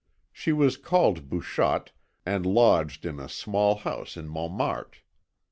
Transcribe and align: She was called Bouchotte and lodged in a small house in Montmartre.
She 0.31 0.51
was 0.51 0.77
called 0.77 1.29
Bouchotte 1.29 1.91
and 2.25 2.43
lodged 2.43 3.05
in 3.05 3.19
a 3.19 3.29
small 3.29 3.75
house 3.75 4.17
in 4.17 4.27
Montmartre. 4.27 4.97